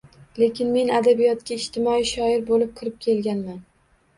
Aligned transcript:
Lekin 0.43 0.69
men 0.77 0.89
adabiyotga 0.99 1.53
ijtimoiy 1.63 2.09
shoir 2.13 2.43
bo‘lib 2.51 2.73
kirib 2.81 2.99
kelganman. 3.07 3.63